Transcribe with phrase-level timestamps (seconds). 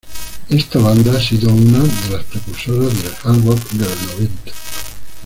[0.49, 4.51] Esta banda ha sido una de las precursoras del hard rock de los noventa.